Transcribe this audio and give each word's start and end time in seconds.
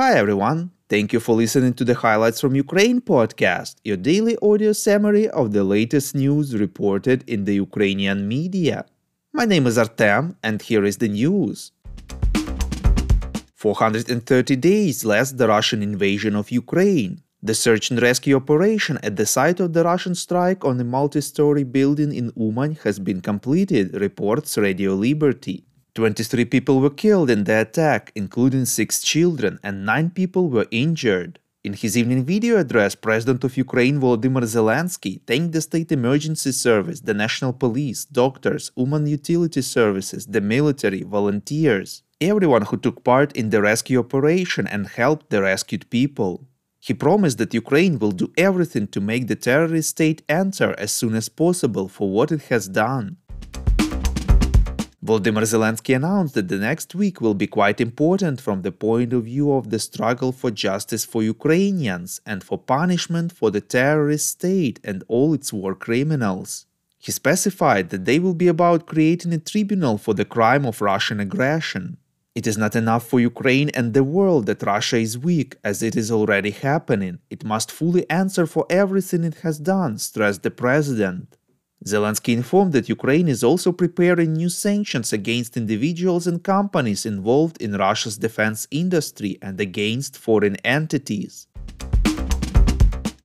Hi 0.00 0.14
everyone. 0.14 0.70
Thank 0.88 1.12
you 1.12 1.20
for 1.20 1.34
listening 1.34 1.74
to 1.74 1.84
the 1.84 1.94
Highlights 1.94 2.40
from 2.40 2.54
Ukraine 2.54 3.02
podcast, 3.02 3.74
your 3.84 3.98
daily 3.98 4.34
audio 4.40 4.72
summary 4.72 5.28
of 5.28 5.52
the 5.52 5.62
latest 5.62 6.14
news 6.14 6.56
reported 6.56 7.22
in 7.26 7.44
the 7.44 7.56
Ukrainian 7.56 8.26
media. 8.26 8.86
My 9.34 9.44
name 9.44 9.66
is 9.66 9.76
Artem, 9.76 10.38
and 10.42 10.62
here 10.62 10.86
is 10.86 10.96
the 10.96 11.10
news. 11.10 11.72
430 13.56 14.56
days 14.56 15.04
less 15.04 15.32
the 15.32 15.48
Russian 15.48 15.82
invasion 15.82 16.34
of 16.34 16.50
Ukraine. 16.50 17.20
The 17.42 17.54
search 17.54 17.90
and 17.90 18.00
rescue 18.00 18.36
operation 18.36 18.98
at 19.02 19.16
the 19.16 19.26
site 19.26 19.60
of 19.60 19.74
the 19.74 19.84
Russian 19.84 20.14
strike 20.14 20.64
on 20.64 20.80
a 20.80 20.84
multi 20.84 21.20
story 21.20 21.64
building 21.64 22.14
in 22.14 22.32
Uman 22.36 22.78
has 22.84 22.98
been 22.98 23.20
completed, 23.20 23.92
reports 24.00 24.56
Radio 24.56 24.94
Liberty. 24.94 25.66
23 25.94 26.44
people 26.44 26.80
were 26.80 26.90
killed 26.90 27.30
in 27.30 27.44
the 27.44 27.60
attack, 27.60 28.12
including 28.14 28.64
6 28.64 29.02
children, 29.02 29.58
and 29.62 29.84
9 29.84 30.10
people 30.10 30.48
were 30.48 30.66
injured. 30.70 31.40
In 31.62 31.74
his 31.74 31.96
evening 31.96 32.24
video 32.24 32.56
address, 32.58 32.94
President 32.94 33.44
of 33.44 33.56
Ukraine 33.56 34.00
Volodymyr 34.00 34.44
Zelensky 34.44 35.20
thanked 35.26 35.52
the 35.52 35.60
State 35.60 35.92
Emergency 35.92 36.52
Service, 36.52 37.00
the 37.00 37.12
National 37.12 37.52
Police, 37.52 38.04
doctors, 38.04 38.70
human 38.76 39.06
Utility 39.06 39.60
Services, 39.60 40.26
the 40.26 40.40
military, 40.40 41.02
volunteers, 41.02 42.02
everyone 42.20 42.62
who 42.62 42.76
took 42.76 43.04
part 43.04 43.32
in 43.32 43.50
the 43.50 43.60
rescue 43.60 43.98
operation 43.98 44.66
and 44.68 44.86
helped 44.86 45.28
the 45.28 45.42
rescued 45.42 45.90
people. 45.90 46.46
He 46.78 46.94
promised 46.94 47.36
that 47.38 47.52
Ukraine 47.52 47.98
will 47.98 48.12
do 48.12 48.32
everything 48.38 48.86
to 48.88 49.00
make 49.02 49.26
the 49.26 49.36
terrorist 49.36 49.90
state 49.90 50.22
answer 50.30 50.74
as 50.78 50.92
soon 50.92 51.14
as 51.14 51.28
possible 51.28 51.88
for 51.88 52.08
what 52.10 52.32
it 52.32 52.44
has 52.44 52.68
done. 52.68 53.18
Volodymyr 55.10 55.42
Zelensky 55.42 55.96
announced 55.96 56.34
that 56.34 56.46
the 56.46 56.56
next 56.56 56.94
week 56.94 57.20
will 57.20 57.34
be 57.34 57.48
quite 57.48 57.80
important 57.80 58.40
from 58.40 58.62
the 58.62 58.70
point 58.70 59.12
of 59.12 59.24
view 59.24 59.52
of 59.52 59.70
the 59.70 59.80
struggle 59.80 60.30
for 60.30 60.52
justice 60.52 61.04
for 61.04 61.20
Ukrainians 61.20 62.20
and 62.24 62.44
for 62.44 62.56
punishment 62.56 63.32
for 63.32 63.50
the 63.50 63.60
terrorist 63.60 64.28
state 64.28 64.78
and 64.84 65.02
all 65.08 65.34
its 65.34 65.52
war 65.52 65.74
criminals. 65.74 66.66
He 66.96 67.10
specified 67.10 67.90
that 67.90 68.04
they 68.04 68.20
will 68.20 68.34
be 68.34 68.46
about 68.46 68.86
creating 68.86 69.32
a 69.32 69.38
tribunal 69.38 69.98
for 69.98 70.14
the 70.14 70.24
crime 70.24 70.64
of 70.64 70.80
Russian 70.80 71.18
aggression. 71.18 71.96
It 72.36 72.46
is 72.46 72.56
not 72.56 72.76
enough 72.76 73.04
for 73.04 73.18
Ukraine 73.18 73.70
and 73.70 73.94
the 73.94 74.04
world 74.04 74.46
that 74.46 74.62
Russia 74.62 74.98
is 74.98 75.18
weak, 75.18 75.56
as 75.64 75.82
it 75.82 75.96
is 75.96 76.12
already 76.12 76.52
happening. 76.52 77.18
It 77.30 77.42
must 77.42 77.72
fully 77.72 78.08
answer 78.08 78.46
for 78.46 78.64
everything 78.70 79.24
it 79.24 79.38
has 79.46 79.58
done, 79.58 79.98
stressed 79.98 80.44
the 80.44 80.52
president. 80.52 81.36
Zelensky 81.86 82.34
informed 82.34 82.74
that 82.74 82.90
Ukraine 82.90 83.26
is 83.26 83.42
also 83.42 83.72
preparing 83.72 84.34
new 84.34 84.50
sanctions 84.50 85.14
against 85.14 85.56
individuals 85.56 86.26
and 86.26 86.44
companies 86.44 87.06
involved 87.06 87.56
in 87.62 87.72
Russia's 87.72 88.18
defense 88.18 88.66
industry 88.70 89.38
and 89.40 89.58
against 89.58 90.18
foreign 90.18 90.56
entities. 90.56 91.46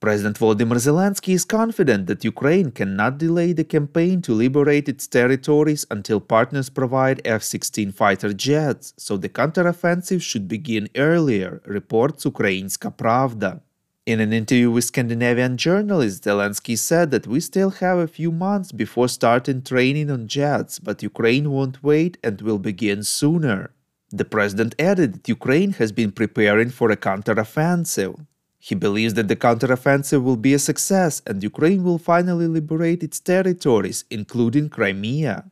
President 0.00 0.38
Volodymyr 0.38 0.76
Zelensky 0.76 1.32
is 1.32 1.46
confident 1.46 2.08
that 2.08 2.24
Ukraine 2.24 2.72
cannot 2.72 3.16
delay 3.16 3.54
the 3.54 3.64
campaign 3.64 4.20
to 4.20 4.34
liberate 4.34 4.86
its 4.88 5.06
territories 5.06 5.86
until 5.90 6.20
partners 6.20 6.68
provide 6.68 7.22
F 7.24 7.42
16 7.42 7.92
fighter 7.92 8.34
jets, 8.34 8.92
so 8.98 9.16
the 9.16 9.30
counteroffensive 9.30 10.20
should 10.20 10.46
begin 10.46 10.90
earlier, 10.96 11.62
reports 11.64 12.24
Ukrainska 12.24 12.94
Pravda. 12.94 13.60
In 14.04 14.18
an 14.18 14.32
interview 14.32 14.68
with 14.68 14.82
Scandinavian 14.82 15.56
journalist, 15.56 16.24
Zelensky 16.24 16.76
said 16.76 17.12
that 17.12 17.28
we 17.28 17.38
still 17.38 17.70
have 17.70 17.98
a 17.98 18.08
few 18.08 18.32
months 18.32 18.72
before 18.72 19.06
starting 19.06 19.62
training 19.62 20.10
on 20.10 20.26
jets, 20.26 20.80
but 20.80 21.04
Ukraine 21.04 21.52
won't 21.52 21.84
wait 21.84 22.18
and 22.24 22.40
will 22.40 22.58
begin 22.58 23.04
sooner. 23.04 23.70
The 24.10 24.24
president 24.24 24.74
added 24.76 25.14
that 25.14 25.28
Ukraine 25.28 25.74
has 25.74 25.92
been 25.92 26.10
preparing 26.10 26.70
for 26.70 26.90
a 26.90 26.96
counteroffensive. 26.96 28.26
He 28.58 28.74
believes 28.74 29.14
that 29.14 29.28
the 29.28 29.36
counteroffensive 29.36 30.24
will 30.24 30.36
be 30.36 30.54
a 30.54 30.58
success 30.58 31.22
and 31.24 31.40
Ukraine 31.40 31.84
will 31.84 31.98
finally 31.98 32.48
liberate 32.48 33.04
its 33.04 33.20
territories, 33.20 34.04
including 34.10 34.68
Crimea. 34.68 35.44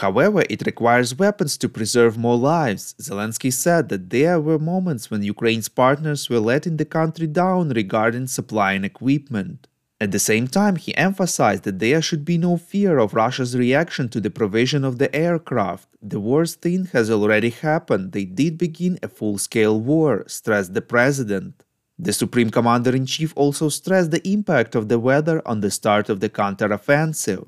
However, 0.00 0.44
it 0.50 0.66
requires 0.66 1.18
weapons 1.18 1.56
to 1.56 1.70
preserve 1.70 2.18
more 2.18 2.36
lives. 2.36 2.94
Zelensky 3.00 3.50
said 3.50 3.88
that 3.88 4.10
there 4.10 4.38
were 4.38 4.58
moments 4.58 5.10
when 5.10 5.22
Ukraine's 5.22 5.70
partners 5.70 6.28
were 6.28 6.38
letting 6.52 6.76
the 6.76 6.84
country 6.84 7.26
down 7.26 7.70
regarding 7.70 8.26
supply 8.26 8.72
and 8.74 8.84
equipment. 8.84 9.68
At 9.98 10.12
the 10.12 10.18
same 10.18 10.48
time, 10.48 10.76
he 10.76 10.94
emphasized 10.98 11.62
that 11.62 11.78
there 11.78 12.02
should 12.02 12.26
be 12.26 12.36
no 12.36 12.58
fear 12.58 12.98
of 12.98 13.14
Russia's 13.14 13.56
reaction 13.56 14.10
to 14.10 14.20
the 14.20 14.28
provision 14.40 14.84
of 14.84 14.98
the 14.98 15.10
aircraft. 15.16 15.88
The 16.02 16.20
worst 16.20 16.60
thing 16.60 16.90
has 16.92 17.10
already 17.10 17.48
happened. 17.48 18.12
They 18.12 18.26
did 18.26 18.58
begin 18.58 18.98
a 19.02 19.08
full 19.08 19.38
scale 19.38 19.80
war, 19.80 20.24
stressed 20.26 20.74
the 20.74 20.82
president. 20.82 21.64
The 21.98 22.12
Supreme 22.12 22.50
Commander 22.50 22.94
in 22.94 23.06
Chief 23.06 23.32
also 23.34 23.70
stressed 23.70 24.10
the 24.10 24.28
impact 24.28 24.74
of 24.74 24.90
the 24.90 24.98
weather 24.98 25.40
on 25.48 25.60
the 25.60 25.70
start 25.70 26.10
of 26.10 26.20
the 26.20 26.28
counteroffensive. 26.28 27.46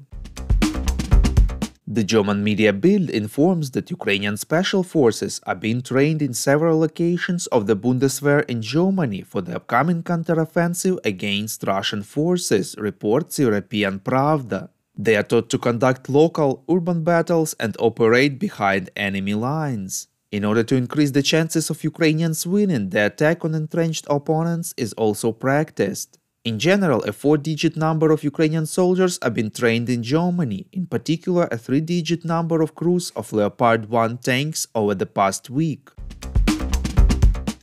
The 1.91 2.05
German 2.05 2.45
media 2.45 2.75
Bild 2.75 3.09
informs 3.09 3.71
that 3.71 3.91
Ukrainian 3.91 4.37
special 4.37 4.83
forces 4.83 5.41
are 5.47 5.55
being 5.55 5.81
trained 5.81 6.21
in 6.21 6.35
several 6.35 6.79
locations 6.79 7.47
of 7.47 7.67
the 7.67 7.75
Bundeswehr 7.75 8.45
in 8.45 8.61
Germany 8.61 9.23
for 9.23 9.41
the 9.41 9.57
upcoming 9.57 10.03
counteroffensive 10.03 10.99
against 11.03 11.65
Russian 11.67 12.03
forces, 12.03 12.77
reports 12.77 13.39
European 13.39 14.01
Pravda. 14.01 14.69
They 14.99 15.17
are 15.17 15.23
taught 15.23 15.49
to 15.49 15.57
conduct 15.57 16.11
local 16.11 16.63
urban 16.71 17.05
battles 17.05 17.55
and 17.59 17.75
operate 17.79 18.39
behind 18.39 18.91
enemy 18.95 19.33
lines. 19.33 20.09
In 20.31 20.45
order 20.45 20.65
to 20.65 20.77
increase 20.77 21.13
the 21.13 21.23
chances 21.23 21.71
of 21.71 21.83
Ukrainians 21.83 22.47
winning, 22.47 22.91
the 22.91 23.07
attack 23.07 23.47
on 23.47 23.55
entrenched 23.55 24.07
opponents 24.11 24.75
is 24.77 24.93
also 24.93 25.33
practiced. 25.33 26.19
In 26.49 26.59
general, 26.59 27.03
a 27.03 27.13
four 27.13 27.37
digit 27.37 27.77
number 27.77 28.11
of 28.11 28.25
Ukrainian 28.25 28.65
soldiers 28.65 29.19
have 29.23 29.35
been 29.35 29.51
trained 29.51 29.91
in 29.91 30.03
Germany, 30.03 30.67
in 30.73 30.87
particular, 30.87 31.47
a 31.51 31.59
three 31.59 31.83
digit 31.83 32.25
number 32.25 32.63
of 32.63 32.75
crews 32.75 33.13
of 33.15 33.35
Leopard 33.35 33.91
1 33.91 34.17
tanks 34.29 34.67
over 34.75 34.95
the 34.95 35.05
past 35.05 35.51
week. 35.51 35.91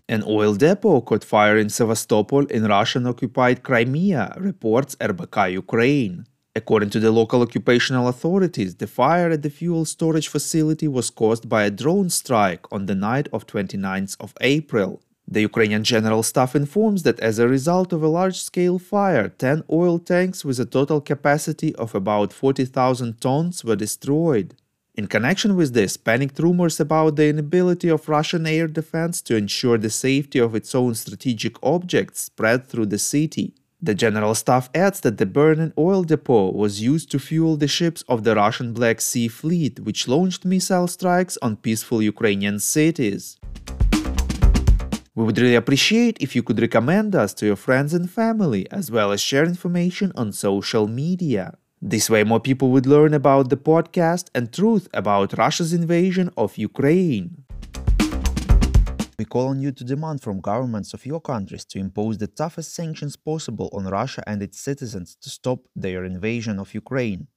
An 0.07 0.21
oil 0.27 0.53
depot 0.53 1.01
caught 1.01 1.23
fire 1.23 1.57
in 1.57 1.69
Sevastopol 1.71 2.45
in 2.45 2.65
Russian 2.65 3.07
occupied 3.07 3.63
Crimea, 3.63 4.35
reports 4.37 4.95
RBK 4.97 5.53
Ukraine. 5.53 6.27
According 6.55 6.91
to 6.91 6.99
the 6.99 7.11
local 7.11 7.41
occupational 7.41 8.07
authorities, 8.07 8.75
the 8.75 8.85
fire 8.85 9.31
at 9.31 9.41
the 9.41 9.49
fuel 9.49 9.85
storage 9.85 10.27
facility 10.27 10.87
was 10.87 11.09
caused 11.09 11.49
by 11.49 11.63
a 11.63 11.71
drone 11.71 12.11
strike 12.11 12.71
on 12.71 12.85
the 12.85 12.93
night 12.93 13.27
of 13.33 13.47
29th 13.47 14.15
of 14.19 14.35
April. 14.41 15.01
The 15.27 15.41
Ukrainian 15.41 15.83
General 15.83 16.21
Staff 16.21 16.55
informs 16.55 17.01
that 17.03 17.19
as 17.19 17.39
a 17.39 17.47
result 17.47 17.91
of 17.91 18.03
a 18.03 18.07
large-scale 18.07 18.77
fire, 18.77 19.29
10 19.29 19.63
oil 19.71 19.97
tanks 19.97 20.45
with 20.45 20.59
a 20.59 20.65
total 20.65 21.01
capacity 21.01 21.73
of 21.75 21.95
about 21.95 22.31
40,000 22.31 23.19
tons 23.19 23.63
were 23.63 23.75
destroyed. 23.75 24.53
In 24.93 25.07
connection 25.07 25.55
with 25.55 25.73
this, 25.73 25.97
panicked 25.97 26.39
rumors 26.39 26.79
about 26.79 27.15
the 27.15 27.27
inability 27.27 27.89
of 27.89 28.07
Russian 28.07 28.45
air 28.45 28.67
defense 28.67 29.19
to 29.23 29.35
ensure 29.35 29.79
the 29.79 29.89
safety 29.89 30.39
of 30.39 30.53
its 30.53 30.75
own 30.75 30.93
strategic 30.93 31.61
objects 31.63 32.21
spread 32.21 32.67
through 32.67 32.85
the 32.85 32.99
city. 32.99 33.55
The 33.81 33.95
General 33.95 34.35
Staff 34.35 34.69
adds 34.73 35.01
that 35.01 35.17
the 35.17 35.25
burning 35.25 35.73
oil 35.77 36.03
depot 36.03 36.51
was 36.51 36.81
used 36.81 37.11
to 37.11 37.19
fuel 37.19 37.57
the 37.57 37.67
ships 37.67 38.03
of 38.07 38.23
the 38.23 38.35
Russian 38.35 38.73
Black 38.73 39.01
Sea 39.01 39.27
Fleet, 39.27 39.79
which 39.79 40.07
launched 40.07 40.45
missile 40.45 40.87
strikes 40.87 41.37
on 41.41 41.57
peaceful 41.57 42.01
Ukrainian 42.01 42.59
cities. 42.59 43.37
We 45.17 45.23
would 45.23 45.37
really 45.37 45.55
appreciate 45.55 46.17
if 46.19 46.35
you 46.35 46.43
could 46.43 46.59
recommend 46.59 47.15
us 47.15 47.33
to 47.35 47.45
your 47.45 47.55
friends 47.55 47.93
and 47.93 48.11
family, 48.11 48.69
as 48.69 48.91
well 48.91 49.13
as 49.13 49.21
share 49.21 49.45
information 49.45 50.11
on 50.13 50.33
social 50.33 50.89
media. 50.89 51.57
This 51.81 52.09
way, 52.09 52.25
more 52.25 52.41
people 52.41 52.69
would 52.71 52.85
learn 52.85 53.13
about 53.13 53.49
the 53.49 53.55
podcast 53.55 54.25
and 54.35 54.51
truth 54.51 54.89
about 54.93 55.37
Russia's 55.37 55.71
invasion 55.71 56.31
of 56.35 56.57
Ukraine. 56.57 57.45
We 59.17 59.23
call 59.23 59.47
on 59.47 59.61
you 59.61 59.71
to 59.71 59.85
demand 59.85 60.21
from 60.21 60.41
governments 60.41 60.93
of 60.93 61.05
your 61.05 61.21
countries 61.21 61.63
to 61.65 61.79
impose 61.79 62.17
the 62.17 62.27
toughest 62.27 62.75
sanctions 62.75 63.15
possible 63.15 63.69
on 63.71 63.85
Russia 63.85 64.21
and 64.27 64.43
its 64.43 64.59
citizens 64.59 65.15
to 65.21 65.29
stop 65.29 65.59
their 65.77 66.03
invasion 66.03 66.59
of 66.59 66.73
Ukraine. 66.73 67.27